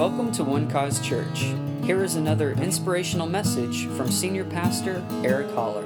[0.00, 1.52] Welcome to One Cause Church.
[1.84, 5.84] Here is another inspirational message from Senior Pastor Eric Holler.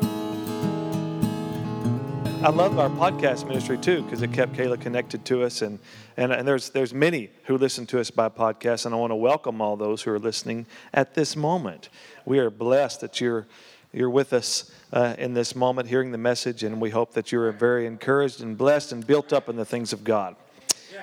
[2.40, 5.80] I love our podcast ministry too because it kept Kayla connected to us, and,
[6.16, 9.16] and and there's there's many who listen to us by podcast, and I want to
[9.16, 11.88] welcome all those who are listening at this moment.
[12.24, 13.48] We are blessed that you're
[13.92, 17.40] you're with us uh, in this moment, hearing the message, and we hope that you
[17.40, 20.36] are very encouraged and blessed and built up in the things of God.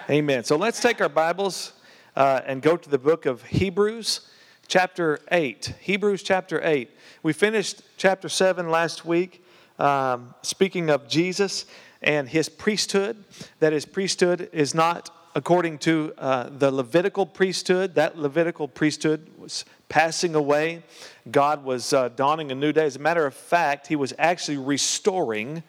[0.09, 0.45] Amen.
[0.45, 1.73] So let's take our Bibles
[2.15, 4.21] uh, and go to the book of Hebrews,
[4.67, 5.75] chapter 8.
[5.79, 6.89] Hebrews chapter 8.
[7.23, 9.43] We finished chapter 7 last week,
[9.79, 11.66] um, speaking of Jesus
[12.02, 13.23] and his priesthood,
[13.59, 17.95] that his priesthood is not according to uh, the Levitical priesthood.
[17.95, 20.83] That Levitical priesthood was passing away.
[21.30, 22.85] God was uh, dawning a new day.
[22.85, 25.63] As a matter of fact, he was actually restoring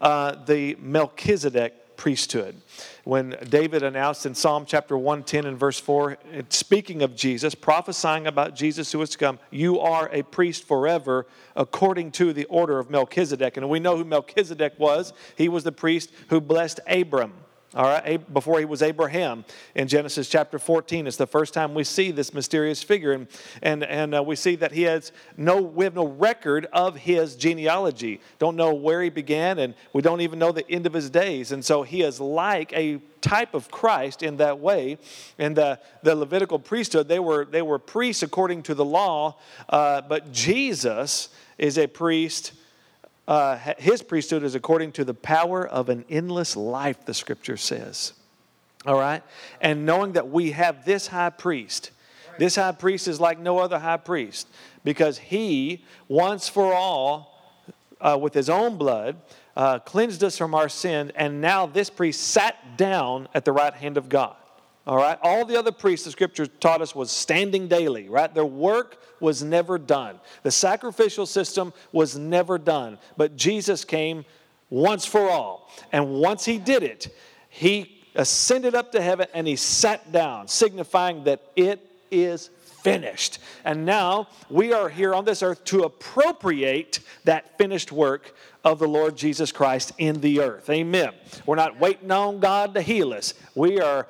[0.00, 2.56] uh, the Melchizedek priesthood
[3.04, 6.16] when David announced in Psalm chapter 110 and verse 4,
[6.48, 11.26] speaking of Jesus, prophesying about Jesus who was to come, you are a priest forever
[11.54, 13.56] according to the order of Melchizedek.
[13.56, 15.12] And we know who Melchizedek was.
[15.36, 17.34] He was the priest who blessed Abram
[17.74, 19.44] all right, before he was Abraham
[19.74, 21.08] in Genesis chapter 14.
[21.08, 23.26] It's the first time we see this mysterious figure, and,
[23.62, 27.34] and, and uh, we see that he has no, we have no record of his
[27.34, 28.20] genealogy.
[28.38, 31.50] Don't know where he began, and we don't even know the end of his days.
[31.50, 34.98] And so he is like a type of Christ in that way.
[35.38, 39.36] In the, the Levitical priesthood, they were, they were priests according to the law,
[39.68, 42.52] uh, but Jesus is a priest
[43.26, 48.12] uh, his priesthood is according to the power of an endless life, the scripture says.
[48.86, 49.22] All right?
[49.60, 51.90] And knowing that we have this high priest,
[52.38, 54.48] this high priest is like no other high priest
[54.82, 57.30] because he, once for all,
[58.00, 59.16] uh, with his own blood,
[59.56, 63.72] uh, cleansed us from our sin, and now this priest sat down at the right
[63.72, 64.36] hand of God.
[64.86, 65.18] All right?
[65.22, 68.32] All the other priests, the scripture taught us, was standing daily, right?
[68.32, 70.20] Their work was never done.
[70.42, 72.98] The sacrificial system was never done.
[73.16, 74.24] But Jesus came
[74.68, 75.70] once for all.
[75.92, 77.14] And once he did it,
[77.48, 81.80] he ascended up to heaven and he sat down, signifying that it
[82.10, 82.50] is
[82.82, 83.38] finished.
[83.64, 88.86] And now we are here on this earth to appropriate that finished work of the
[88.86, 90.68] Lord Jesus Christ in the earth.
[90.68, 91.12] Amen.
[91.46, 93.32] We're not waiting on God to heal us.
[93.54, 94.06] We are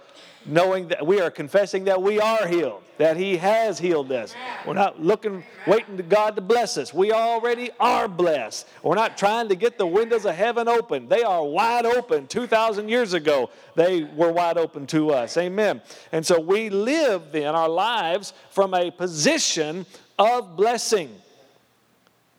[0.47, 4.35] knowing that we are confessing that we are healed, that He has healed us.
[4.67, 6.93] We're not looking, waiting to God to bless us.
[6.93, 8.69] We already are blessed.
[8.83, 11.09] We're not trying to get the windows of heaven open.
[11.09, 12.27] They are wide open.
[12.27, 15.37] 2,000 years ago, they were wide open to us.
[15.37, 15.81] Amen.
[16.13, 19.87] And so we live then our lives from a position
[20.19, 21.11] of blessing.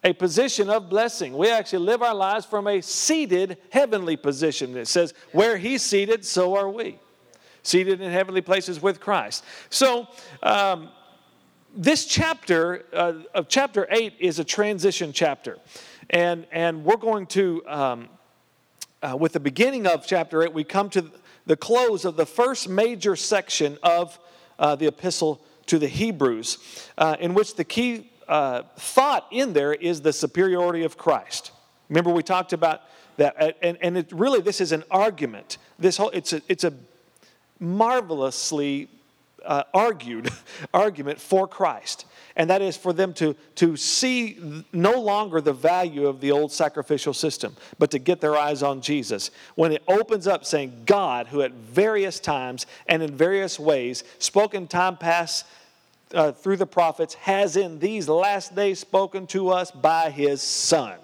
[0.04, 1.36] A position of blessing.
[1.36, 4.78] We actually live our lives from a seated heavenly position.
[4.78, 7.00] It says, where He's seated, so are we
[7.68, 9.44] seated in heavenly places with Christ.
[9.70, 10.08] So,
[10.44, 10.90] um,
[11.78, 15.58] this chapter uh, of chapter 8 is a transition chapter.
[16.10, 18.10] And, and we're going to, um,
[19.02, 21.12] uh, with the beginning of chapter 8, we come to
[21.46, 24.18] the close of the first major section of
[24.58, 26.60] uh, the epistle to the Hebrews,
[26.98, 31.52] uh, in which the key uh, thought in there is the superiority of Christ.
[31.90, 32.82] Remember, we talked about
[33.18, 35.58] that, and, and it really, this is an argument.
[35.78, 36.74] This whole, it's a, it's a
[37.60, 38.90] marvelously
[39.46, 40.30] uh, argued
[40.74, 42.06] argument for Christ.
[42.36, 46.52] And that is for them to, to see no longer the value of the old
[46.52, 49.32] sacrificial system, but to get their eyes on Jesus.
[49.56, 54.54] When it opens up saying, God, who at various times and in various ways spoke
[54.54, 55.46] in time past
[56.14, 60.98] uh, through the prophets, has in these last days spoken to us by his Son.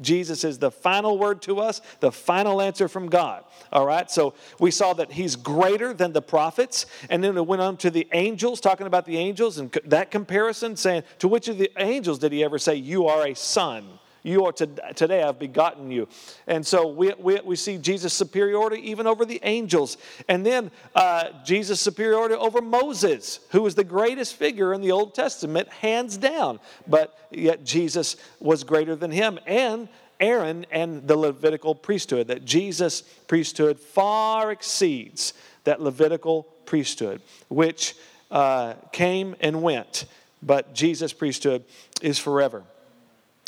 [0.00, 3.44] Jesus is the final word to us, the final answer from God.
[3.72, 7.62] All right, so we saw that he's greater than the prophets, and then it went
[7.62, 11.58] on to the angels, talking about the angels, and that comparison, saying, To which of
[11.58, 13.98] the angels did he ever say, You are a son?
[14.24, 16.08] You are to, today I've begotten you.
[16.46, 19.98] And so we, we, we see Jesus' superiority even over the angels.
[20.28, 25.14] And then uh, Jesus' superiority over Moses, who was the greatest figure in the Old
[25.14, 26.58] Testament, hands down.
[26.86, 29.38] But yet Jesus was greater than him.
[29.46, 29.88] And
[30.18, 35.34] Aaron and the Levitical priesthood, that Jesus' priesthood far exceeds
[35.64, 37.94] that Levitical priesthood, which
[38.30, 40.06] uh, came and went.
[40.42, 41.64] But Jesus' priesthood
[42.00, 42.64] is forever.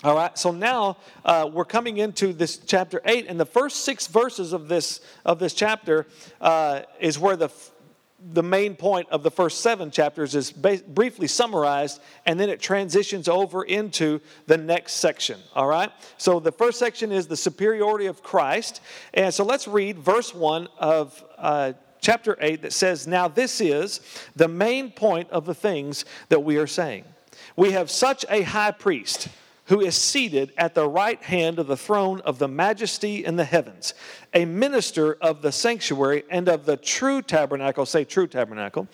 [0.04, 4.06] All right, so now uh, we're coming into this chapter 8, and the first six
[4.06, 6.06] verses of this, of this chapter
[6.38, 7.48] uh, is where the,
[8.32, 12.60] the main point of the first seven chapters is ba- briefly summarized, and then it
[12.60, 15.40] transitions over into the next section.
[15.54, 18.82] All right, so the first section is the superiority of Christ,
[19.14, 21.72] and so let's read verse 1 of uh,
[22.02, 24.00] chapter 8 that says, Now this is
[24.36, 27.04] the main point of the things that we are saying.
[27.56, 29.28] We have such a high priest
[29.66, 33.44] who is seated at the right hand of the throne of the majesty in the
[33.44, 33.94] heavens,
[34.32, 37.84] a minister of the sanctuary and of the true tabernacle.
[37.86, 38.88] Say, true tabernacle.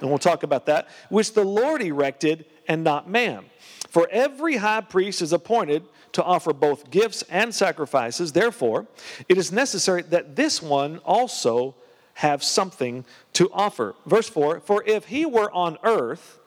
[0.00, 3.44] And we'll talk about that, which the Lord erected and not man.
[3.88, 8.32] For every high priest is appointed to offer both gifts and sacrifices.
[8.32, 8.86] Therefore,
[9.28, 11.74] it is necessary that this one also
[12.14, 13.94] have something to offer.
[14.06, 16.38] Verse 4 For if he were on earth,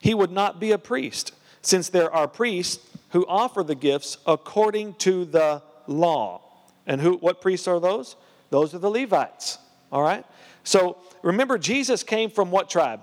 [0.00, 1.32] he would not be a priest,
[1.62, 6.42] since there are priests who offer the gifts according to the law.
[6.86, 8.16] And who what priests are those?
[8.50, 9.58] Those are the Levites.
[9.90, 10.24] All right?
[10.64, 13.00] So remember Jesus came from what tribe?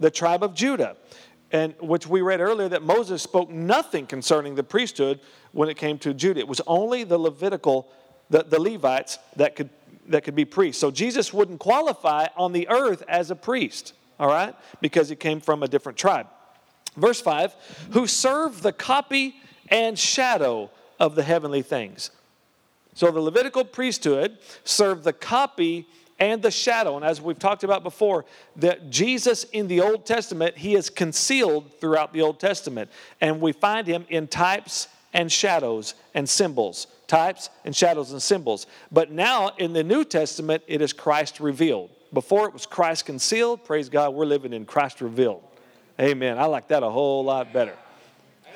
[0.00, 0.96] The tribe of Judah.
[1.50, 5.20] And which we read earlier that Moses spoke nothing concerning the priesthood
[5.52, 6.40] when it came to Judah.
[6.40, 7.88] It was only the Levitical,
[8.28, 9.70] the, the Levites that could
[10.08, 10.80] that could be priests.
[10.80, 14.54] So Jesus wouldn't qualify on the earth as a priest, all right?
[14.80, 16.26] Because he came from a different tribe.
[16.96, 17.54] Verse 5
[17.92, 19.36] who serve the copy
[19.68, 20.70] and shadow
[21.00, 22.10] of the heavenly things.
[22.94, 25.86] So the Levitical priesthood served the copy
[26.18, 26.96] and the shadow.
[26.96, 28.24] And as we've talked about before,
[28.56, 32.90] that Jesus in the Old Testament, he is concealed throughout the Old Testament.
[33.20, 36.86] And we find him in types and shadows and symbols.
[37.08, 38.66] Types and shadows and symbols.
[38.92, 41.90] But now in the New Testament, it is Christ revealed.
[42.12, 43.64] Before it was Christ concealed.
[43.64, 45.42] Praise God, we're living in Christ revealed.
[46.00, 46.38] Amen.
[46.38, 47.76] I like that a whole lot better.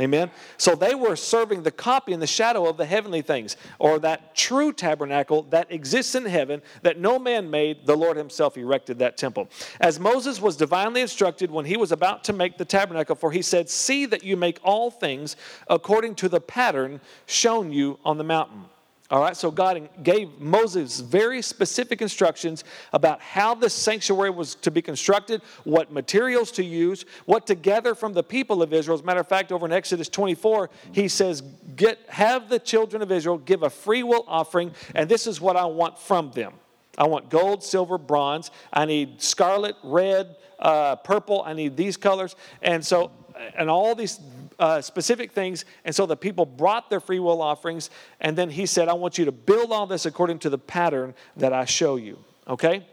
[0.01, 0.31] Amen.
[0.59, 4.37] So they were serving the copy and the shadow of the heavenly things, or that
[4.37, 9.17] true tabernacle that exists in heaven that no man made, the Lord himself erected that
[9.17, 9.49] temple.
[9.81, 13.43] As Moses was divinely instructed when he was about to make the tabernacle, for he
[13.43, 15.35] said, See that you make all things
[15.67, 18.67] according to the pattern shown you on the mountain.
[19.11, 22.63] All right, so God gave Moses very specific instructions
[22.93, 27.95] about how the sanctuary was to be constructed, what materials to use, what to gather
[27.95, 28.97] from the people of Israel.
[28.97, 31.43] As a matter of fact, over in Exodus 24, he says,
[31.75, 35.57] Get, Have the children of Israel give a free will offering, and this is what
[35.57, 36.53] I want from them.
[36.99, 38.51] I want gold, silver, bronze.
[38.73, 41.43] I need scarlet, red, uh, purple.
[41.47, 42.37] I need these colors.
[42.61, 43.13] And so,
[43.57, 44.21] and all these
[44.59, 45.65] uh, specific things.
[45.85, 47.91] And so the people brought their free will offerings.
[48.21, 51.15] And then he said, I want you to build all this according to the pattern
[51.37, 52.19] that I show you.
[52.47, 52.87] Okay?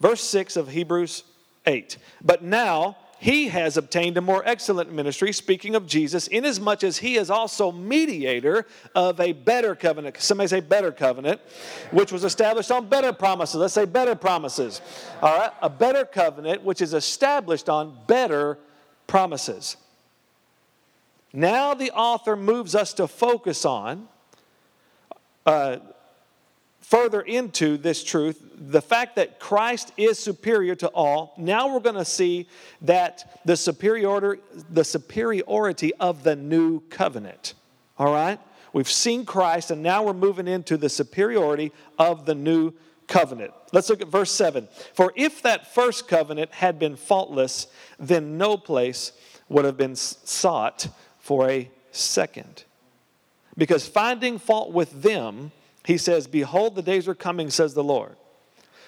[0.00, 1.24] Verse 6 of Hebrews
[1.66, 1.98] 8.
[2.22, 7.16] But now, he has obtained a more excellent ministry, speaking of Jesus, inasmuch as he
[7.16, 10.18] is also mediator of a better covenant.
[10.18, 11.40] Somebody say better covenant,
[11.92, 13.56] which was established on better promises.
[13.56, 14.82] Let's say better promises.
[15.22, 15.50] All right?
[15.62, 18.58] A better covenant, which is established on better
[19.06, 19.76] promises.
[21.36, 24.08] Now the author moves us to focus on,
[25.44, 25.76] uh,
[26.80, 31.34] further into this truth, the fact that Christ is superior to all.
[31.36, 32.48] Now we're going to see
[32.80, 34.40] that the superiority,
[34.70, 37.52] the superiority of the new covenant.
[37.98, 38.40] All right?
[38.72, 42.72] We've seen Christ, and now we're moving into the superiority of the new
[43.08, 43.52] covenant.
[43.74, 44.68] Let's look at verse 7.
[44.94, 47.66] For if that first covenant had been faultless,
[47.98, 49.12] then no place
[49.50, 50.88] would have been sought
[51.26, 52.62] for a second.
[53.58, 55.50] Because finding fault with them,
[55.84, 58.14] he says, Behold, the days are coming, says the Lord,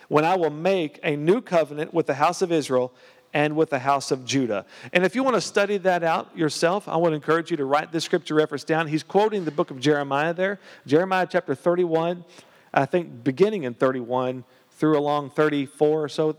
[0.06, 2.92] when I will make a new covenant with the house of Israel
[3.34, 4.66] and with the house of Judah.
[4.92, 7.90] And if you want to study that out yourself, I to encourage you to write
[7.90, 8.86] this scripture reference down.
[8.86, 12.24] He's quoting the book of Jeremiah there, Jeremiah chapter 31,
[12.72, 16.36] I think beginning in 31 through along 34 or so.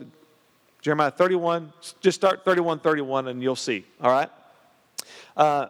[0.82, 4.29] Jeremiah 31, just start 31, 31, and you'll see, all right?
[5.36, 5.68] Uh,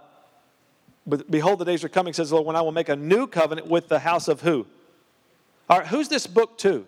[1.09, 3.27] but behold, the days are coming, says the Lord, when I will make a new
[3.27, 4.65] covenant with the house of who?
[5.69, 6.85] All right, who's this book to?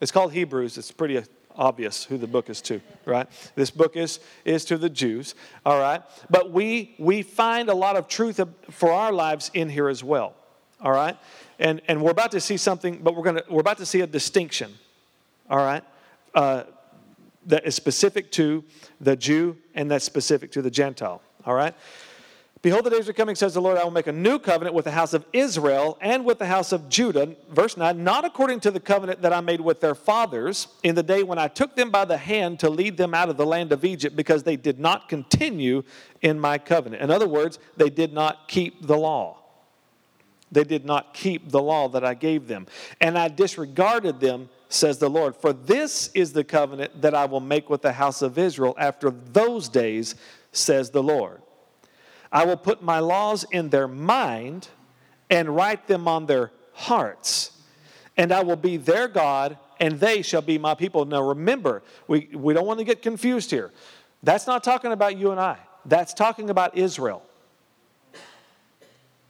[0.00, 0.76] It's called Hebrews.
[0.76, 1.22] It's pretty
[1.56, 3.26] obvious who the book is to, right?
[3.54, 6.02] This book is, is to the Jews, all right?
[6.28, 10.34] But we, we find a lot of truth for our lives in here as well,
[10.80, 11.16] all right?
[11.58, 14.06] And, and we're about to see something, but we're, gonna, we're about to see a
[14.06, 14.74] distinction,
[15.48, 15.82] all right?
[16.34, 16.64] Uh,
[17.46, 18.64] that is specific to
[19.00, 21.74] the Jew and that's specific to the Gentile, all right?
[22.66, 24.86] Behold, the days are coming, says the Lord, I will make a new covenant with
[24.86, 27.36] the house of Israel and with the house of Judah.
[27.48, 31.02] Verse 9, not according to the covenant that I made with their fathers in the
[31.04, 33.70] day when I took them by the hand to lead them out of the land
[33.70, 35.84] of Egypt, because they did not continue
[36.22, 37.02] in my covenant.
[37.02, 39.38] In other words, they did not keep the law.
[40.50, 42.66] They did not keep the law that I gave them.
[43.00, 45.36] And I disregarded them, says the Lord.
[45.36, 49.10] For this is the covenant that I will make with the house of Israel after
[49.10, 50.16] those days,
[50.50, 51.42] says the Lord.
[52.36, 54.68] I will put my laws in their mind
[55.30, 57.52] and write them on their hearts.
[58.18, 61.06] and I will be their God, and they shall be my people.
[61.06, 63.72] Now remember, we, we don't want to get confused here.
[64.22, 67.22] That's not talking about you and I, that's talking about Israel.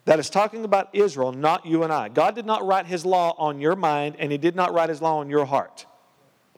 [0.06, 2.08] That is talking about Israel, not you and I.
[2.08, 5.00] God did not write his law on your mind, and he did not write his
[5.00, 5.86] law on your heart.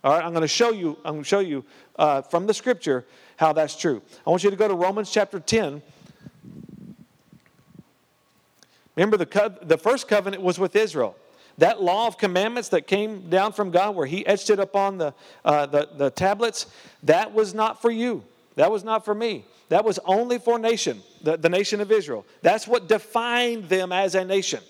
[0.03, 1.67] All right, I'm going to show you, I'm going to show you
[1.99, 3.05] uh, from the scripture
[3.37, 4.01] how that's true.
[4.27, 5.83] I want you to go to Romans chapter 10.
[8.99, 11.15] Remember, the, co- the first covenant was with Israel.
[11.59, 15.15] That law of commandments that came down from God, where He etched it upon the,
[15.45, 16.67] uh, the, the tablets,
[17.05, 18.25] that was not for you.
[18.57, 19.45] That was not for me.
[19.69, 22.27] That was only for nation, the, the nation of Israel.
[22.43, 24.65] That's what defined them as a nation.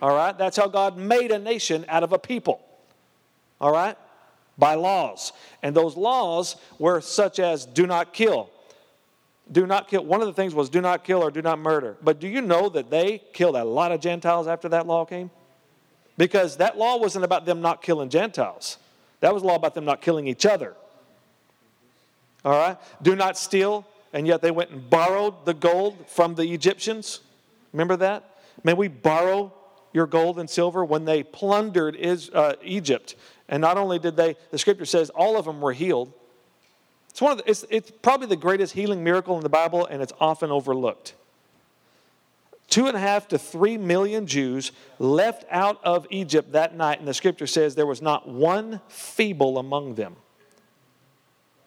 [0.00, 0.36] All right?
[0.36, 2.62] That's how God made a nation out of a people.
[3.60, 3.98] All right?
[4.56, 5.34] By laws.
[5.62, 8.48] And those laws were such as do not kill.
[9.50, 10.04] Do not kill.
[10.04, 11.96] One of the things was do not kill or do not murder.
[12.02, 15.30] But do you know that they killed a lot of Gentiles after that law came?
[16.18, 18.78] Because that law wasn't about them not killing Gentiles,
[19.20, 20.74] that was law about them not killing each other.
[22.44, 22.78] All right?
[23.02, 27.20] Do not steal, and yet they went and borrowed the gold from the Egyptians.
[27.72, 28.38] Remember that?
[28.62, 29.52] May we borrow
[29.92, 31.96] your gold and silver when they plundered
[32.32, 33.16] uh, Egypt.
[33.48, 36.12] And not only did they, the scripture says all of them were healed.
[37.16, 40.02] It's, one of the, it's, it's probably the greatest healing miracle in the Bible, and
[40.02, 41.14] it's often overlooked.
[42.68, 47.08] Two and a half to three million Jews left out of Egypt that night, and
[47.08, 50.16] the scripture says there was not one feeble among them.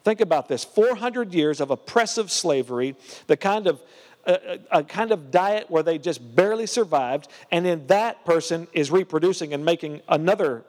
[0.03, 3.81] Think about this 400 years of oppressive slavery, the kind of
[4.27, 8.91] a, a, kind of diet where they just barely survived, and then that person is
[8.91, 10.63] reproducing and making another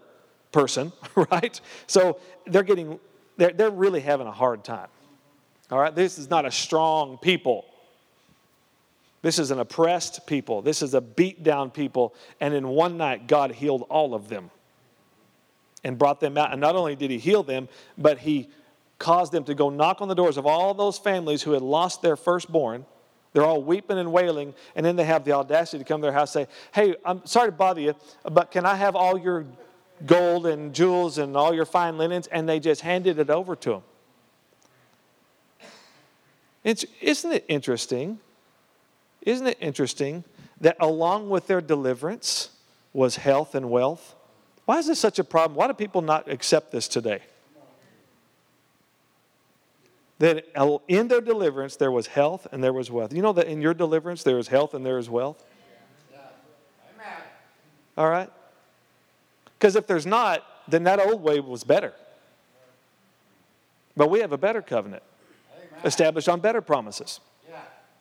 [0.53, 1.61] person, right?
[1.87, 2.99] So they're getting,
[3.37, 4.89] they're, they're really having a hard time.
[5.71, 7.65] All right, this is not a strong people.
[9.23, 10.63] This is an oppressed people.
[10.63, 12.15] This is a beat down people.
[12.41, 14.51] And in one night, God healed all of them
[15.85, 16.53] and brought them out.
[16.53, 17.69] And not only did He heal them,
[17.99, 18.49] but He
[18.99, 22.03] caused them to go knock on the doors of all those families who had lost
[22.03, 22.85] their firstborn.
[23.33, 26.13] They're all weeping and wailing, and then they have the audacity to come to their
[26.13, 27.95] house and say, Hey, I'm sorry to bother you,
[28.25, 29.47] but can I have all your
[30.07, 32.27] gold and jewels and all your fine linens?
[32.29, 33.83] And they just handed it over to them.
[36.63, 38.19] It's, isn't it interesting
[39.23, 40.25] isn't it interesting
[40.61, 42.51] that along with their deliverance
[42.93, 44.15] was health and wealth?
[44.65, 45.57] Why is this such a problem?
[45.57, 47.21] Why do people not accept this today?
[50.19, 50.45] That
[50.87, 53.13] in their deliverance there was health and there was wealth.
[53.13, 55.43] You know that in your deliverance there is health and there is wealth?
[57.97, 58.31] All right?
[59.61, 61.93] Because if there's not, then that old way was better.
[63.95, 65.03] But we have a better covenant
[65.85, 67.21] established on better promises.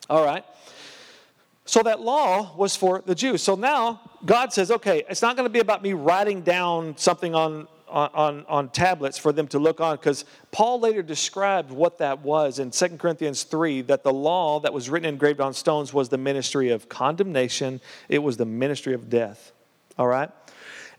[0.08, 0.42] All right?
[1.66, 3.42] So that law was for the Jews.
[3.42, 7.34] So now God says, okay, it's not going to be about me writing down something
[7.34, 12.22] on, on, on tablets for them to look on, because Paul later described what that
[12.22, 16.08] was in 2 Corinthians 3 that the law that was written engraved on stones was
[16.08, 19.52] the ministry of condemnation, it was the ministry of death.
[19.98, 20.30] All right?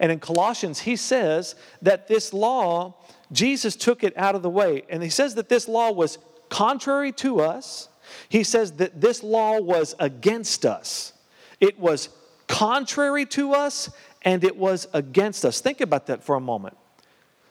[0.02, 2.96] And in Colossians, he says that this law,
[3.32, 4.84] Jesus took it out of the way.
[4.90, 6.18] And he says that this law was
[6.50, 7.88] contrary to us
[8.30, 11.14] he says that this law was against us,
[11.60, 12.10] it was
[12.48, 13.90] contrary to us,
[14.24, 15.62] and it was against us.
[15.62, 16.78] Think about that for a moment.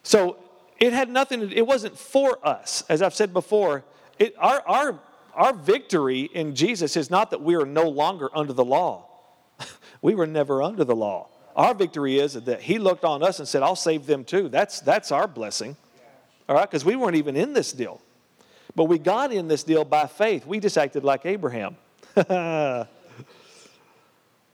[0.03, 0.37] So
[0.79, 2.85] it had nothing, it wasn't for us.
[2.89, 3.85] As I've said before,
[4.19, 5.01] it, our, our,
[5.35, 9.09] our victory in Jesus is not that we are no longer under the law.
[10.03, 11.29] we were never under the law.
[11.57, 14.49] Our victory is that He looked on us and said, I'll save them too.
[14.49, 15.77] That's, that's our blessing.
[16.49, 18.01] All right, because we weren't even in this deal.
[18.75, 20.47] But we got in this deal by faith.
[20.47, 21.77] We just acted like Abraham,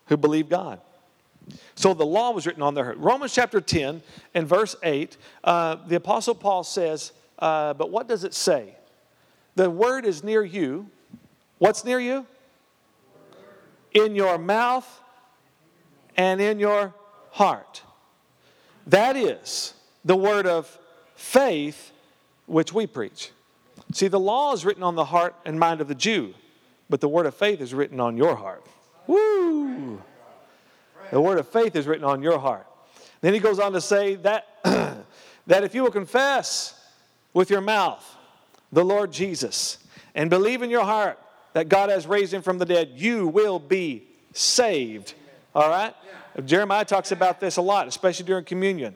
[0.07, 0.81] who believed God.
[1.75, 2.99] So the law was written on their heart.
[2.99, 4.03] Romans chapter 10
[4.35, 8.75] and verse 8, uh, the Apostle Paul says, uh, But what does it say?
[9.55, 10.91] The word is near you.
[11.59, 12.27] What's near you?
[13.93, 15.01] In your mouth
[16.17, 16.95] and in your
[17.31, 17.83] heart.
[18.87, 20.79] That is the word of
[21.15, 21.93] faith
[22.47, 23.31] which we preach.
[23.93, 26.35] See, the law is written on the heart and mind of the Jew,
[26.89, 28.65] but the word of faith is written on your heart.
[29.07, 30.03] Woo!
[31.11, 32.67] The word of faith is written on your heart.
[33.21, 34.47] Then he goes on to say that,
[35.47, 36.81] that if you will confess
[37.33, 38.05] with your mouth
[38.73, 39.79] the Lord Jesus
[40.15, 41.19] and believe in your heart
[41.53, 45.15] that God has raised him from the dead, you will be saved.
[45.57, 45.95] All right?
[46.45, 48.95] Jeremiah talks about this a lot, especially during communion,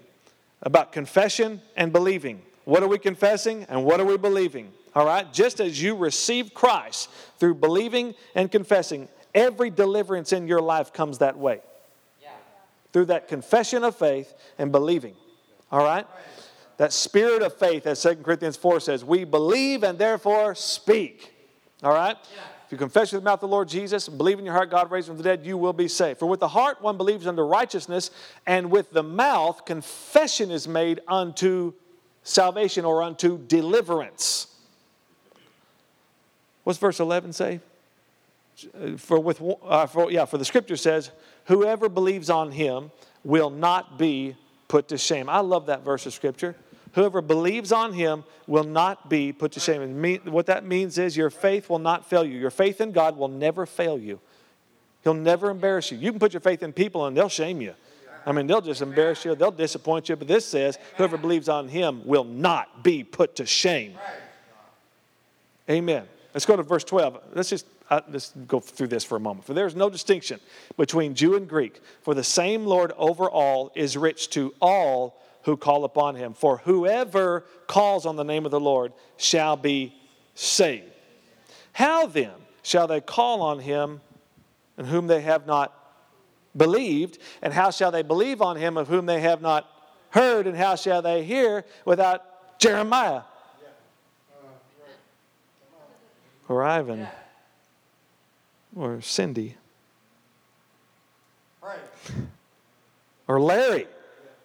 [0.61, 2.43] about confession and believing.
[2.67, 4.71] What are we confessing and what are we believing?
[4.95, 5.33] All right?
[5.33, 11.17] Just as you receive Christ through believing and confessing, every deliverance in your life comes
[11.19, 11.63] that way.
[12.93, 15.15] through that confession of faith and believing.
[15.71, 16.07] All right?
[16.77, 21.33] That spirit of faith, as 2 Corinthians 4 says, we believe and therefore speak.
[21.83, 22.17] All right?
[22.71, 24.93] If you confess with the mouth the Lord Jesus and believe in your heart God
[24.93, 26.21] raised him from the dead, you will be saved.
[26.21, 28.13] For with the heart one believes unto righteousness,
[28.47, 31.73] and with the mouth confession is made unto
[32.23, 34.47] salvation or unto deliverance.
[36.63, 37.59] What's verse 11 say?
[38.99, 41.11] For with uh, for, yeah, for the scripture says,
[41.47, 42.93] whoever believes on him
[43.25, 44.37] will not be
[44.69, 45.29] put to shame.
[45.29, 46.55] I love that verse of scripture.
[46.95, 49.83] Whoever believes on him will not be put to shame.
[49.83, 52.39] And what that means is your faith will not fail you.
[52.39, 54.21] Your faith in God will never fail you.
[55.03, 55.99] He'll never embarrass you.
[55.99, 57.75] You can put your faith in people and they'll shame you.
[58.27, 60.17] I mean, they'll just embarrass you, they'll disappoint you.
[60.17, 63.95] But this says, whoever believes on him will not be put to shame.
[65.71, 66.07] Amen.
[66.35, 67.19] Let's go to verse 12.
[67.35, 69.45] Let's just uh, let's go through this for a moment.
[69.45, 70.39] For there is no distinction
[70.77, 75.57] between Jew and Greek, for the same Lord over all is rich to all who
[75.57, 76.35] call upon him.
[76.35, 79.95] For whoever calls on the name of the Lord shall be
[80.35, 80.85] saved.
[81.73, 82.33] How then
[82.63, 84.01] shall they call on him
[84.77, 85.75] in whom they have not
[86.57, 87.19] believed?
[87.43, 89.69] And how shall they believe on him of whom they have not
[90.11, 90.47] heard?
[90.47, 93.23] And how shall they hear without Jeremiah?
[96.49, 97.07] Or Ivan?
[98.75, 99.57] Or Cindy?
[103.29, 103.87] Or Larry?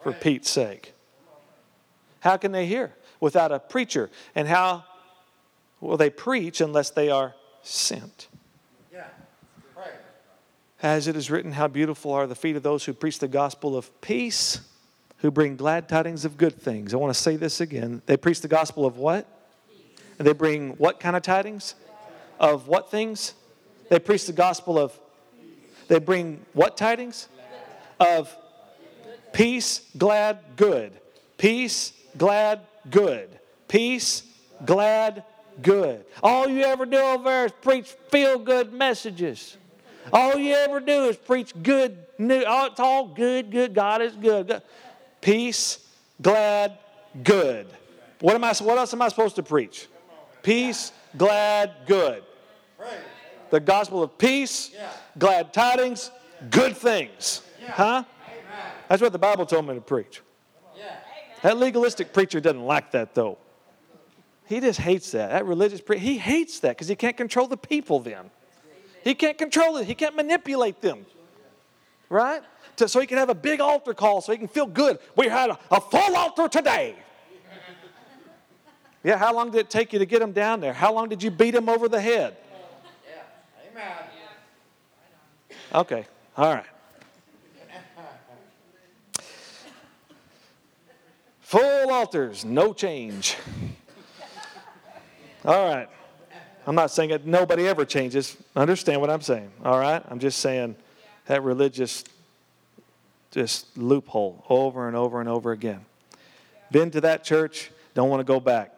[0.06, 0.94] For Pete's sake.
[2.20, 4.12] How can they hear without a preacher?
[4.36, 4.84] And how
[5.82, 7.34] will they preach unless they are
[7.64, 8.28] sent?
[8.94, 9.08] Yeah.
[9.76, 9.88] Right.
[10.84, 13.76] As it is written, how beautiful are the feet of those who preach the gospel
[13.76, 14.60] of peace,
[15.18, 16.94] who bring glad tidings of good things.
[16.94, 18.04] I want to say this again.
[18.06, 19.26] They preach the gospel of what?
[20.20, 21.74] And they bring what kind of tidings?
[22.40, 23.34] Of what things?
[23.90, 24.94] They preach the gospel of.
[25.88, 27.28] They bring what tidings?
[28.00, 28.36] Of
[29.36, 30.94] Peace, glad, good.
[31.38, 33.27] Peace, glad, good.
[33.68, 34.24] Peace,
[34.63, 35.25] glad,
[35.62, 36.06] good.
[36.24, 39.58] All you ever do over there is preach feel good messages.
[40.13, 42.45] All you ever do is preach good news.
[42.48, 43.74] Oh, it's all good, good.
[43.74, 44.62] God is good.
[45.19, 45.86] Peace,
[46.21, 46.78] glad,
[47.21, 47.67] good.
[48.21, 49.89] What, am I, what else am I supposed to preach?
[50.43, 52.24] Peace, glad, good.
[53.50, 54.71] The gospel of peace,
[55.17, 56.10] glad tidings,
[56.50, 57.41] good things.
[57.67, 58.06] Huh?
[58.88, 60.22] That's what the Bible told me to preach.
[61.41, 63.38] That legalistic preacher doesn't like that though.
[64.48, 65.32] He just hates that.
[65.32, 68.32] That religious preacher, he hates that because he can't control the people then.
[69.04, 69.86] He can't control it.
[69.86, 71.06] He can't manipulate them.
[72.10, 72.41] Right?
[72.78, 75.00] To, so he can have a big altar call so he can feel good.
[75.15, 76.96] We had a, a full altar today.
[79.04, 80.74] Yeah, how long did it take you to get him down there?
[80.74, 82.36] How long did you beat him over the head?
[83.08, 83.72] Yeah.
[83.72, 83.98] Amen.
[85.76, 86.08] Okay.
[86.36, 86.65] All right.
[91.56, 93.38] Full altars, no change.
[95.46, 95.88] All right.
[96.68, 98.36] I'm not saying that nobody ever changes.
[98.58, 99.50] Understand what I'm saying.
[99.63, 100.04] All right?
[100.10, 100.76] I'm just saying
[101.28, 102.04] that religious
[103.32, 105.86] just loophole over and over and over again.
[106.72, 108.74] Been to that church, don't want to go back.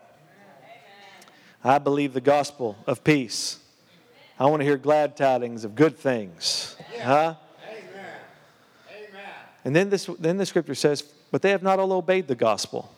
[1.63, 3.57] I believe the gospel of peace.
[4.39, 6.75] I want to hear glad tidings of good things.
[7.01, 7.33] Huh?
[9.65, 12.93] And then this then the scripture says, but they have not all obeyed the gospel.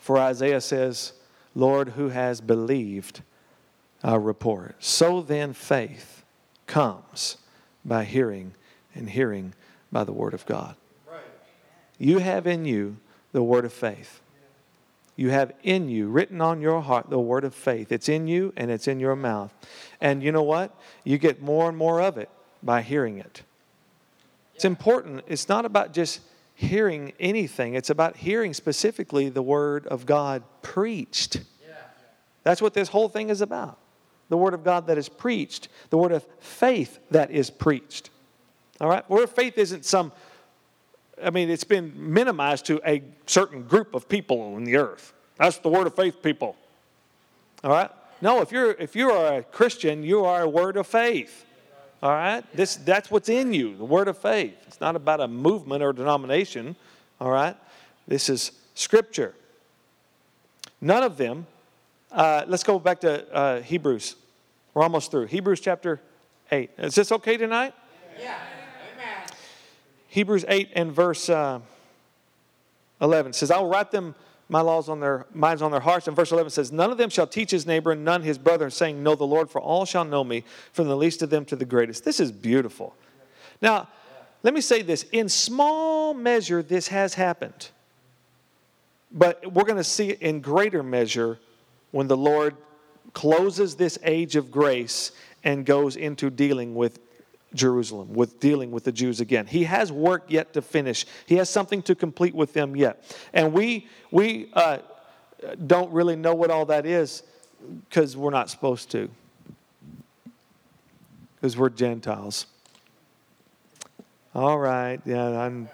[0.00, 1.12] For Isaiah says,
[1.54, 3.22] Lord, who has believed
[4.02, 4.76] our report?
[4.80, 6.24] So then faith
[6.66, 7.36] comes
[7.84, 8.54] by hearing,
[8.94, 9.54] and hearing
[9.90, 10.76] by the word of God.
[11.98, 12.96] You have in you
[13.32, 14.20] the word of faith.
[15.14, 17.92] You have in you, written on your heart, the word of faith.
[17.92, 19.52] It's in you and it's in your mouth.
[20.00, 20.74] And you know what?
[21.04, 22.30] You get more and more of it
[22.62, 23.42] by hearing it.
[24.54, 25.22] It's important.
[25.28, 26.20] It's not about just
[26.62, 27.74] hearing anything.
[27.74, 31.40] It's about hearing specifically the Word of God preached.
[32.44, 33.78] That's what this whole thing is about.
[34.28, 38.10] The Word of God that is preached, the Word of faith that is preached.
[38.80, 39.08] All right?
[39.08, 40.12] Word of faith isn't some,
[41.22, 45.12] I mean, it's been minimized to a certain group of people on the earth.
[45.36, 46.56] That's the Word of faith people.
[47.62, 47.90] All right?
[48.22, 51.44] No, if you're if you are a Christian, you are a word of faith.
[52.02, 52.44] All right?
[52.54, 54.54] This, that's what's in you, the word of faith.
[54.66, 56.74] It's not about a movement or denomination.
[57.20, 57.56] All right?
[58.08, 59.34] This is scripture.
[60.80, 61.46] None of them,
[62.10, 64.16] uh, let's go back to uh, Hebrews.
[64.74, 65.26] We're almost through.
[65.26, 66.00] Hebrews chapter
[66.50, 66.70] 8.
[66.78, 67.72] Is this okay tonight?
[68.18, 68.36] Yeah.
[68.94, 69.28] Amen.
[70.08, 71.60] Hebrews 8 and verse uh,
[73.00, 74.16] 11 says, I will write them
[74.52, 76.06] my laws on their minds on their hearts.
[76.06, 78.68] And verse 11 says, None of them shall teach his neighbor and none his brother,
[78.68, 81.56] saying, Know the Lord, for all shall know me, from the least of them to
[81.56, 82.04] the greatest.
[82.04, 82.94] This is beautiful.
[83.62, 83.88] Now,
[84.42, 87.70] let me say this in small measure, this has happened.
[89.10, 91.38] But we're going to see it in greater measure
[91.90, 92.54] when the Lord
[93.14, 95.12] closes this age of grace
[95.44, 96.98] and goes into dealing with
[97.54, 99.46] Jerusalem, with dealing with the Jews again.
[99.46, 101.06] He has work yet to finish.
[101.26, 103.04] He has something to complete with them yet.
[103.32, 104.78] And we, we uh,
[105.66, 107.22] don't really know what all that is
[107.88, 109.10] because we're not supposed to,
[111.36, 112.46] because we're Gentiles.
[114.34, 115.68] All right, yeah, I'm.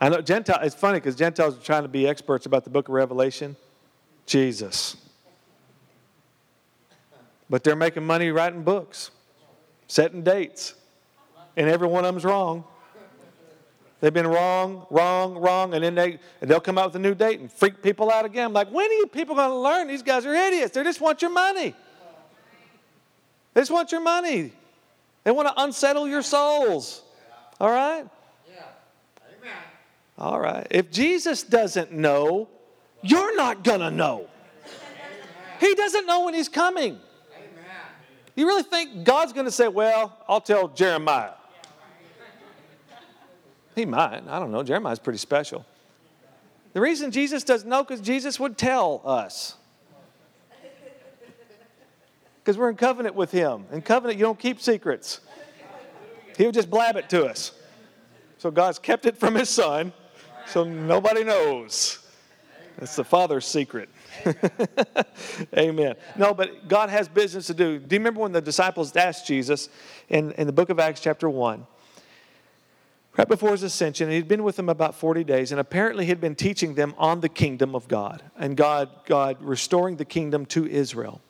[0.00, 0.60] I know Gentile.
[0.62, 3.56] It's funny because Gentiles are trying to be experts about the Book of Revelation.
[4.26, 4.96] Jesus,
[7.50, 9.10] but they're making money writing books,
[9.94, 10.74] setting dates,
[11.56, 12.64] and every one of them's wrong.
[14.00, 17.14] They've been wrong, wrong, wrong, and then they and they'll come out with a new
[17.14, 18.46] date and freak people out again.
[18.46, 19.86] I'm like, when are you people going to learn?
[19.86, 20.74] These guys are idiots.
[20.74, 21.74] They just want your money.
[23.54, 24.52] They just want your money.
[25.22, 27.02] They want to unsettle your souls.
[27.60, 28.04] All right?
[28.52, 28.62] Yeah.
[29.38, 29.56] Amen.
[30.18, 30.66] All right.
[30.70, 32.48] If Jesus doesn't know,
[33.00, 34.26] you're not going to know.
[35.60, 36.98] He doesn't know when he's coming.
[38.34, 41.32] You really think God's going to say, Well, I'll tell Jeremiah?
[43.74, 44.22] He might.
[44.28, 44.62] I don't know.
[44.62, 45.64] Jeremiah's pretty special.
[46.74, 49.56] The reason Jesus doesn't know because Jesus would tell us.
[52.42, 53.64] Because we're in covenant with him.
[53.72, 55.20] In covenant, you don't keep secrets.
[56.36, 57.52] He would just blab it to us.
[58.38, 59.92] So God's kept it from his son,
[60.46, 62.00] so nobody knows.
[62.78, 63.88] It's the Father's secret.
[65.56, 65.94] Amen.
[66.16, 67.78] No, but God has business to do.
[67.78, 69.68] Do you remember when the disciples asked Jesus
[70.08, 71.66] in, in the book of Acts, chapter 1?
[73.16, 76.34] Right before his ascension, he'd been with them about 40 days, and apparently he'd been
[76.34, 81.20] teaching them on the kingdom of God and God, God restoring the kingdom to Israel.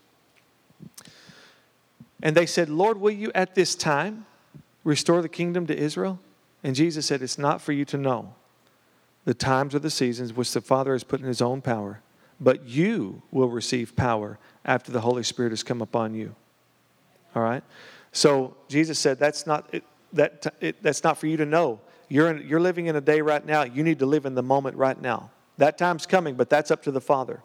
[2.23, 4.25] And they said, Lord, will you at this time
[4.83, 6.18] restore the kingdom to Israel?
[6.62, 8.35] And Jesus said, It's not for you to know
[9.27, 12.01] the times or the seasons which the Father has put in his own power
[12.44, 16.35] but you will receive power after the Holy Spirit has come upon you.
[17.35, 17.64] All right?
[18.12, 21.80] So Jesus said, that's not, it, that, it, that's not for you to know.
[22.09, 23.62] You're, in, you're living in a day right now.
[23.64, 25.30] You need to live in the moment right now.
[25.57, 27.42] That time's coming, but that's up to the Father.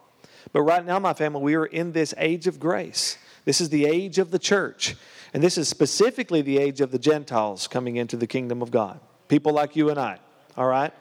[0.51, 3.17] But right now, my family, we are in this age of grace.
[3.45, 4.95] This is the age of the church.
[5.33, 8.99] And this is specifically the age of the Gentiles coming into the kingdom of God.
[9.27, 10.19] People like you and I.
[10.57, 10.93] All right?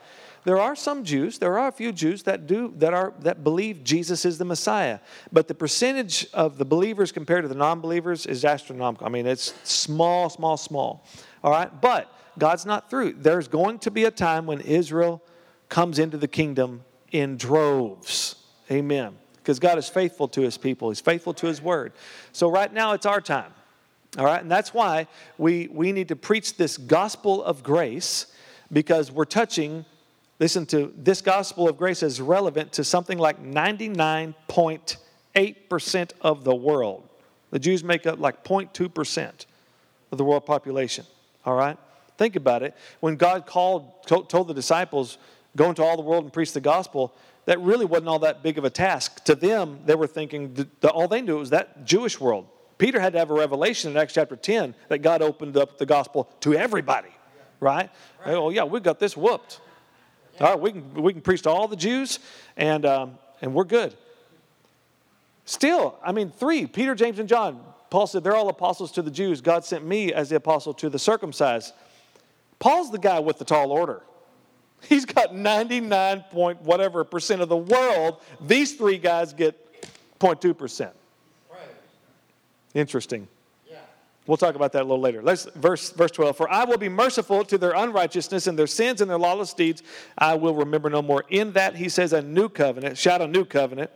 [0.48, 3.84] There are some Jews, there are a few Jews that do that are that believe
[3.84, 4.98] Jesus is the Messiah.
[5.30, 9.06] But the percentage of the believers compared to the non-believers is astronomical.
[9.06, 11.04] I mean, it's small, small, small.
[11.44, 11.68] All right?
[11.82, 13.16] But God's not through.
[13.18, 15.22] There's going to be a time when Israel
[15.68, 16.82] comes into the kingdom
[17.12, 18.37] in droves.
[18.70, 19.18] Amen.
[19.34, 20.88] Because God is faithful to his people.
[20.88, 21.92] He's faithful to his word.
[22.32, 23.52] So right now it's our time.
[24.16, 24.40] All right?
[24.40, 28.32] And that's why we we need to preach this gospel of grace
[28.72, 29.84] because we're touching
[30.40, 37.09] Listen to this gospel of grace is relevant to something like 99.8% of the world.
[37.51, 39.46] The Jews make up like 0.2%
[40.12, 41.05] of the world population.
[41.44, 41.77] All right?
[42.18, 42.77] Think about it.
[43.01, 45.18] When God called, told the disciples,
[45.57, 47.14] go into all the world and preach the gospel,
[47.46, 49.24] that really wasn't all that big of a task.
[49.24, 52.46] To them, they were thinking that all they knew was that Jewish world.
[52.77, 55.87] Peter had to have a revelation in Acts chapter 10 that God opened up the
[55.87, 57.09] gospel to everybody,
[57.59, 57.90] right?
[58.24, 58.35] right.
[58.35, 59.61] Oh, yeah, we got this whooped.
[60.40, 62.20] All right, we can, we can preach to all the Jews,
[62.57, 63.94] and, um, and we're good.
[65.44, 67.61] Still, I mean, three Peter, James, and John.
[67.90, 69.40] Paul said, They're all apostles to the Jews.
[69.40, 71.72] God sent me as the apostle to the circumcised.
[72.59, 74.03] Paul's the guy with the tall order.
[74.83, 78.20] He's got 99 point whatever percent of the world.
[78.40, 79.57] These three guys get
[80.20, 80.92] 0.2 percent.
[82.74, 83.27] Interesting.
[84.28, 85.22] We'll talk about that a little later.
[85.22, 86.36] Let's verse verse 12.
[86.36, 89.82] For I will be merciful to their unrighteousness and their sins and their lawless deeds.
[90.18, 91.24] I will remember no more.
[91.30, 92.98] In that he says a new covenant.
[92.98, 93.90] Shout a new covenant.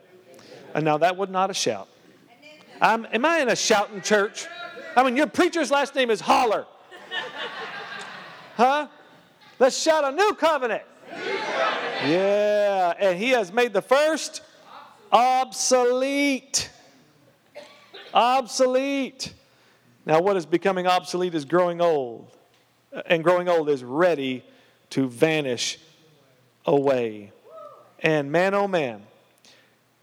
[0.74, 1.86] And now that was not a shout.
[2.80, 4.46] I'm, am I in a shouting church?
[4.96, 6.64] I mean, your preacher's last name is Holler.
[8.56, 8.88] Huh?
[9.58, 10.82] Let's shout a new covenant.
[11.10, 12.08] New covenant.
[12.08, 14.40] Yeah, and he has made the first
[15.12, 16.70] obsolete.
[18.14, 19.34] Obsolete.
[20.04, 22.36] Now, what is becoming obsolete is growing old,
[23.06, 24.44] and growing old is ready
[24.90, 25.78] to vanish
[26.66, 27.32] away.
[28.00, 29.02] And man, oh man,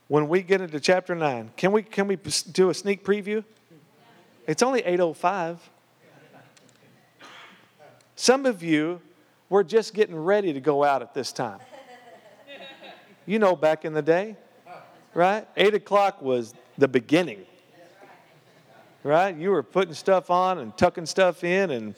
[0.07, 2.15] when we get into chapter 9, can we, can we
[2.51, 3.43] do a sneak preview?
[4.47, 5.57] It's only 8.05.
[8.15, 9.01] Some of you
[9.49, 11.59] were just getting ready to go out at this time.
[13.25, 14.37] You know, back in the day,
[15.13, 15.47] right?
[15.55, 17.45] 8 o'clock was the beginning
[19.03, 19.35] right?
[19.35, 21.95] You were putting stuff on and tucking stuff in and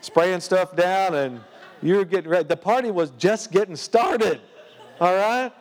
[0.00, 1.40] spraying stuff down, and
[1.82, 2.44] you were getting ready.
[2.44, 4.40] The party was just getting started.
[5.00, 5.52] All right?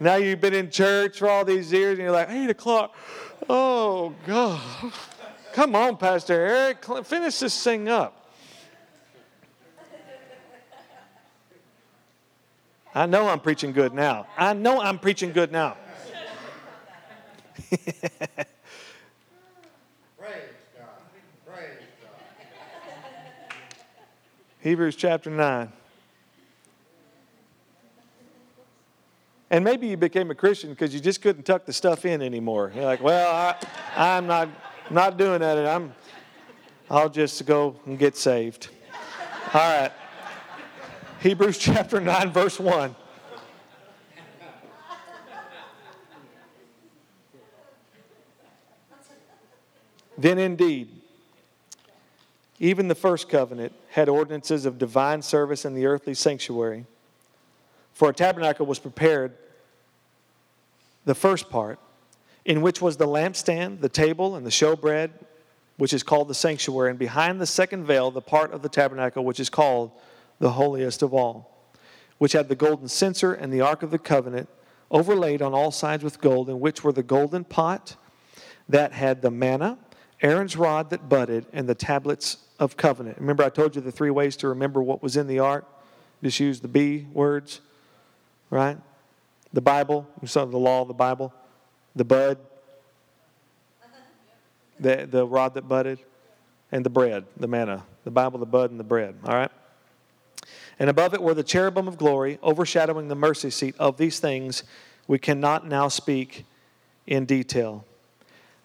[0.00, 2.94] Now you've been in church for all these years, and you're like, 8 o'clock.
[3.48, 4.60] Oh, God.
[5.52, 8.14] Come on, Pastor Eric, finish this thing up.
[12.94, 14.26] I know I'm preaching good now.
[14.36, 15.76] I know I'm preaching good now.
[17.70, 17.86] Praise
[20.18, 20.88] God.
[21.46, 22.10] Praise God.
[24.68, 25.72] Hebrews chapter 9.
[29.48, 32.70] And maybe you became a Christian because you just couldn't tuck the stuff in anymore.
[32.74, 33.56] You're like, well,
[33.96, 34.50] I, am not,
[34.90, 35.56] not doing that.
[35.66, 35.94] I'm,
[36.90, 38.68] I'll just go and get saved.
[39.54, 39.92] All right.
[41.20, 42.94] Hebrews chapter 9, verse 1.
[50.18, 50.97] Then indeed,
[52.60, 56.86] even the first covenant had ordinances of divine service in the earthly sanctuary.
[57.92, 59.32] For a tabernacle was prepared,
[61.04, 61.78] the first part,
[62.44, 65.10] in which was the lampstand, the table, and the showbread,
[65.76, 69.24] which is called the sanctuary, and behind the second veil, the part of the tabernacle
[69.24, 69.92] which is called
[70.40, 71.68] the holiest of all,
[72.18, 74.48] which had the golden censer and the ark of the covenant,
[74.90, 77.96] overlaid on all sides with gold, in which were the golden pot
[78.68, 79.78] that had the manna,
[80.20, 83.18] Aaron's rod that budded, and the tablets of covenant.
[83.18, 85.64] Remember, I told you the three ways to remember what was in the ark?
[86.22, 87.60] Just use the B words
[88.50, 88.78] right?
[89.52, 91.32] The Bible, we saw the law of the Bible,
[91.96, 92.38] the bud,
[94.78, 95.98] the, the rod that budded,
[96.70, 97.84] and the bread, the manna.
[98.04, 99.50] The Bible, the bud, and the bread, all right?
[100.78, 103.74] And above it were the cherubim of glory, overshadowing the mercy seat.
[103.78, 104.62] Of these things
[105.06, 106.44] we cannot now speak
[107.06, 107.84] in detail.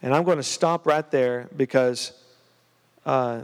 [0.03, 2.11] And I'm going to stop right there because
[3.05, 3.43] uh,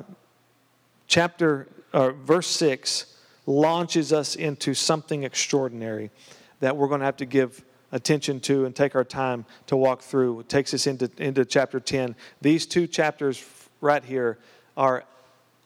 [1.07, 6.11] chapter, or verse 6 launches us into something extraordinary
[6.59, 10.01] that we're going to have to give attention to and take our time to walk
[10.01, 10.41] through.
[10.41, 12.13] It takes us into, into chapter 10.
[12.41, 13.43] These two chapters
[13.79, 14.37] right here
[14.75, 15.05] are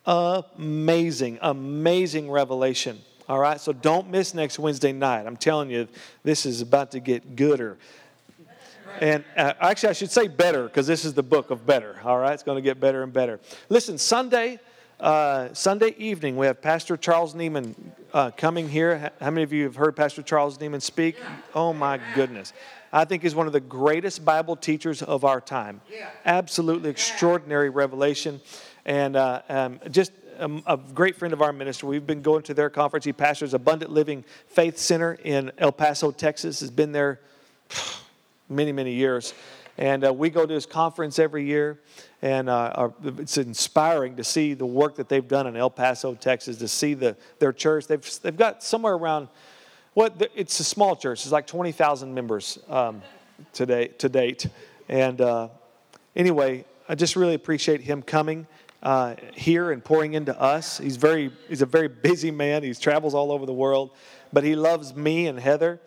[0.05, 3.01] amazing, amazing revelation.
[3.27, 5.25] All right, so don't miss next Wednesday night.
[5.25, 5.87] I'm telling you,
[6.23, 7.77] this is about to get gooder.
[8.99, 11.99] And uh, actually, I should say better because this is the book of better.
[12.03, 13.39] All right, it's going to get better and better.
[13.69, 14.59] Listen, Sunday,
[14.99, 17.75] uh, Sunday evening, we have Pastor Charles Nieman
[18.13, 19.11] uh, coming here.
[19.19, 21.17] How many of you have heard Pastor Charles Nieman speak?
[21.53, 22.53] Oh, my goodness.
[22.91, 25.81] I think he's one of the greatest Bible teachers of our time.
[26.25, 28.39] Absolutely extraordinary revelation.
[28.85, 31.89] And uh, um, just a, a, great friend of our ministry.
[31.89, 33.05] We've been going to their conference.
[33.05, 36.59] He pastors Abundant Living Faith Center in El Paso, Texas.
[36.59, 37.19] Has been there
[38.53, 39.33] many, many years.
[39.77, 41.79] And uh, we go to his conference every year
[42.21, 46.13] and uh, are, it's inspiring to see the work that they've done in El Paso,
[46.13, 47.87] Texas, to see the, their church.
[47.87, 49.29] They've, they've got somewhere around,
[49.93, 51.23] what it's a small church.
[51.23, 53.01] It's like 20,000 members um,
[53.51, 54.47] today, to date.
[54.87, 55.49] And uh,
[56.15, 58.45] anyway, I just really appreciate him coming
[58.83, 60.77] uh, here and pouring into us.
[60.77, 62.63] He's, very, he's a very busy man.
[62.63, 63.91] He travels all over the world,
[64.31, 65.79] but he loves me and Heather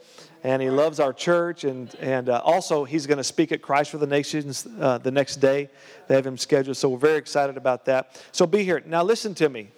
[0.47, 1.65] and he loves our church.
[1.65, 5.11] And, and uh, also, he's going to speak at Christ for the Nations uh, the
[5.11, 5.69] next day.
[6.07, 6.77] They have him scheduled.
[6.77, 8.23] So we're very excited about that.
[8.31, 8.81] So be here.
[8.87, 9.71] Now, listen to me.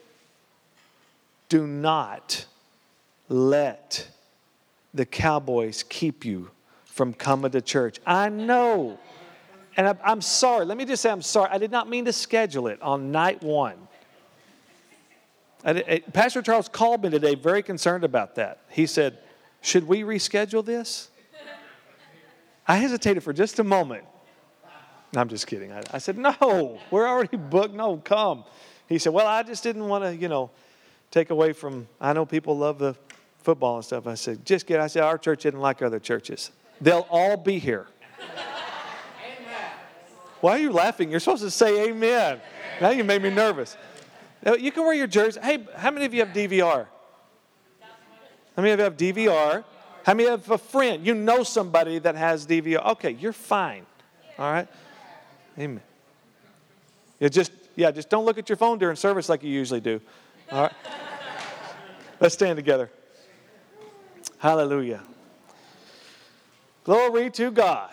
[1.49, 2.45] Do not
[3.31, 4.09] let
[4.93, 6.51] the Cowboys keep you
[6.85, 7.99] from coming to church.
[8.07, 8.99] I know.
[9.79, 10.67] And I'm sorry.
[10.67, 11.49] Let me just say I'm sorry.
[11.51, 13.77] I did not mean to schedule it on night one.
[16.13, 18.61] Pastor Charles called me today very concerned about that.
[18.69, 19.19] He said,
[19.61, 21.11] should we reschedule this?
[22.67, 24.05] I hesitated for just a moment.
[25.17, 25.73] I'm just kidding.
[25.73, 27.75] I, I, said, No, we're already booked.
[27.75, 28.45] No, come.
[28.89, 30.51] He said, Well, I just didn't want to, you know,
[31.11, 32.95] take away from, I know people love the
[33.39, 34.07] football and stuff.
[34.07, 36.51] I said, Just get, I said, Our church isn't like other churches.
[36.81, 37.87] They'll all be here.
[38.21, 39.71] Amen.
[40.41, 41.11] Why are you laughing?
[41.11, 42.35] You're supposed to say amen.
[42.35, 42.41] amen.
[42.81, 43.77] Now you made me nervous.
[44.59, 45.41] You can wear your jersey.
[45.43, 46.87] Hey, how many of you have DVR?
[48.59, 49.65] How many of you have DVR?
[50.05, 51.07] How many have a friend?
[51.07, 52.85] You know somebody that has DVR.
[52.87, 53.87] Okay, you're fine.
[54.37, 54.67] All right?
[55.57, 55.81] Amen.
[57.21, 60.01] Yeah, just yeah, just don't look at your phone during service like you usually do.
[60.51, 60.73] All right?
[62.21, 62.91] Let's stand together.
[64.39, 65.05] Hallelujah.
[66.83, 67.91] Glory to God.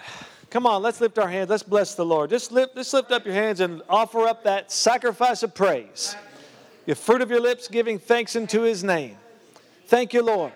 [0.49, 1.49] Come on, let's lift our hands.
[1.49, 2.31] Let's bless the Lord.
[2.31, 6.15] Just lift, just lift up your hands and offer up that sacrifice of praise.
[6.87, 9.17] The fruit of your lips, giving thanks unto his name.
[9.87, 10.51] Thank you, Lord.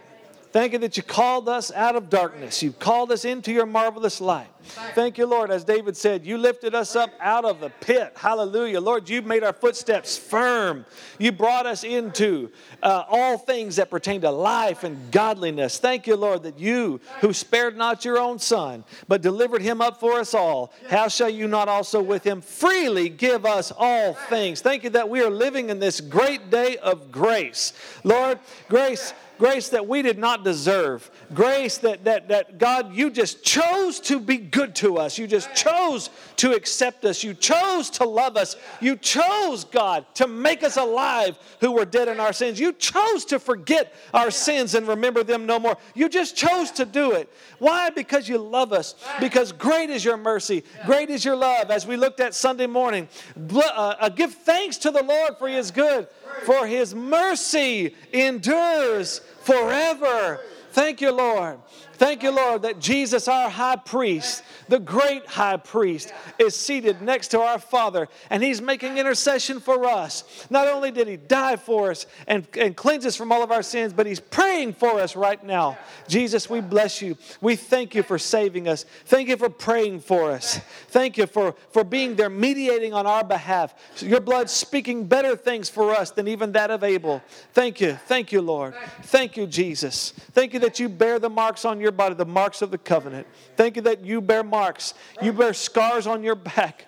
[0.52, 2.64] Thank you that you called us out of darkness.
[2.64, 4.48] You've called us into your marvelous light.
[4.94, 5.52] Thank you, Lord.
[5.52, 8.14] As David said, you lifted us up out of the pit.
[8.16, 8.82] Hallelujah.
[8.82, 10.86] Lord, you made our footsteps firm.
[11.20, 15.78] You brought us into uh, all things that pertain to life and godliness.
[15.78, 20.00] Thank you, Lord, that you, who spared not your own son, but delivered him up
[20.00, 24.62] for us all, how shall you not also with him freely give us all things?
[24.62, 27.74] Thank you that we are living in this great day of grace.
[28.04, 33.41] Lord, grace grace that we did not deserve, grace that, that, that God, you just
[33.41, 35.17] chose to be good to us.
[35.17, 37.23] You just chose to accept us.
[37.23, 38.58] You chose to love us.
[38.82, 42.60] You chose, God, to make us alive who were dead in our sins.
[42.60, 45.78] You chose to forget our sins and remember them no more.
[45.95, 47.32] You just chose to do it.
[47.60, 47.89] Why?
[47.89, 48.95] Because you love us.
[49.21, 51.71] Because great is your mercy, great is your love.
[51.71, 53.08] As we looked at Sunday morning,
[53.54, 53.60] uh,
[53.99, 56.08] uh, give thanks to the Lord for his good
[56.45, 60.39] for his mercy endures forever.
[60.71, 61.60] Thank you, Lord.
[62.00, 67.28] Thank you, Lord, that Jesus, our high priest, the great high priest, is seated next
[67.30, 70.48] to our Father and he's making intercession for us.
[70.50, 73.62] Not only did he die for us and, and cleanse us from all of our
[73.62, 75.78] sins, but he's praying for us right now.
[76.08, 77.18] Jesus, we bless you.
[77.42, 78.86] We thank you for saving us.
[79.04, 80.60] Thank you for praying for us.
[80.88, 83.76] Thank you for, for being there, mediating on our behalf.
[83.98, 87.22] Your blood speaking better things for us than even that of Abel.
[87.52, 87.96] Thank you.
[88.06, 88.74] Thank you, Lord.
[89.04, 90.12] Thank you, Jesus.
[90.32, 92.78] Thank you that you bear the marks on your your body the marks of the
[92.78, 93.25] covenant.
[93.56, 94.93] Thank you that you bear marks.
[95.21, 96.86] You bear scars on your back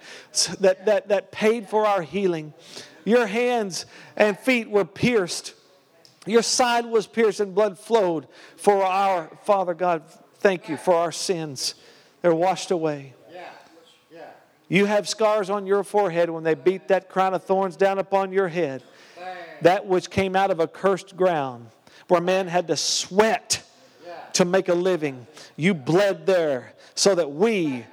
[0.59, 2.53] that, that, that paid for our healing.
[3.03, 5.55] Your hands and feet were pierced.
[6.27, 10.03] Your side was pierced and blood flowed for our Father God.
[10.35, 11.73] Thank you for our sins.
[12.21, 13.15] They're washed away.
[14.69, 18.31] You have scars on your forehead when they beat that crown of thorns down upon
[18.31, 18.83] your head.
[19.63, 21.67] That which came out of a cursed ground,
[22.07, 23.63] where man had to sweat
[24.33, 25.27] to make a living.
[25.55, 27.85] You bled there so that we,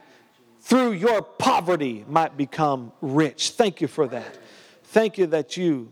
[0.60, 3.50] through your poverty, might become rich.
[3.50, 4.38] Thank you for that.
[4.84, 5.90] Thank you that you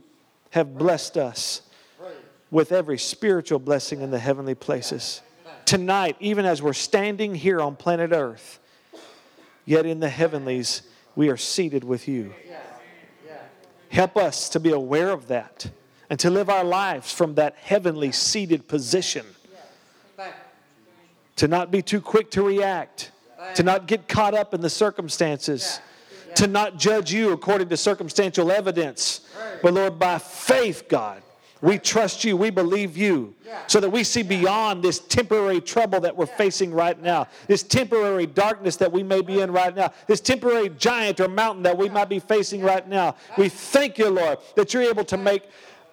[0.50, 1.62] have blessed us
[2.50, 5.20] with every spiritual blessing in the heavenly places.
[5.64, 8.60] Tonight, even as we're standing here on planet Earth,
[9.64, 10.82] yet in the heavenlies,
[11.16, 12.32] we are seated with you.
[13.88, 15.70] Help us to be aware of that
[16.08, 19.24] and to live our lives from that heavenly seated position
[21.36, 23.12] to not be too quick to react,
[23.54, 25.80] to not get caught up in the circumstances,
[26.34, 29.20] to not judge you according to circumstantial evidence,
[29.62, 31.22] but Lord, by faith, God.
[31.62, 32.36] We trust you.
[32.36, 33.34] We believe you.
[33.66, 38.26] So that we see beyond this temporary trouble that we're facing right now, this temporary
[38.26, 41.88] darkness that we may be in right now, this temporary giant or mountain that we
[41.88, 43.16] might be facing right now.
[43.38, 45.44] We thank you, Lord, that you're able to make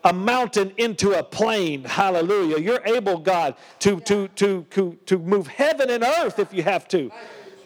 [0.04, 1.84] a mountain into a plain.
[1.84, 2.60] Hallelujah.
[2.60, 6.88] You're able, God, to, to, to, to, to move heaven and earth if you have
[6.90, 7.12] to,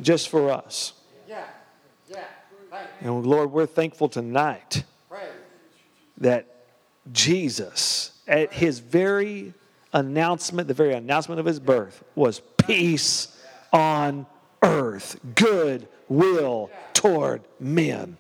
[0.02, 0.93] just for us.
[1.28, 1.45] Yeah.
[2.10, 2.26] Yeah.
[3.02, 4.84] And Lord, we're thankful tonight
[6.17, 6.47] that
[7.12, 9.54] Jesus, at his very
[9.93, 13.39] announcement, the very announcement of his birth, was peace
[13.71, 14.26] on
[14.62, 18.17] earth, good will toward men.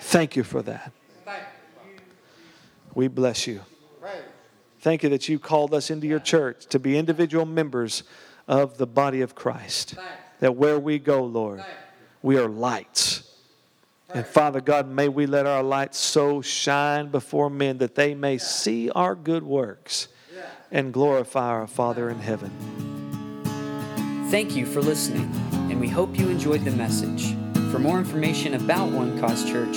[0.00, 0.92] Thank you for that.
[2.94, 3.60] We bless you.
[4.80, 8.02] Thank you that you called us into your church to be individual members
[8.48, 9.94] of the body of Christ.
[10.40, 11.62] That where we go, Lord,
[12.22, 13.24] we are lights.
[14.12, 18.38] And Father God, may we let our light so shine before men that they may
[18.38, 20.08] see our good works
[20.72, 22.50] and glorify our Father in heaven.
[24.30, 27.34] Thank you for listening, and we hope you enjoyed the message.
[27.70, 29.76] For more information about One Cause Church,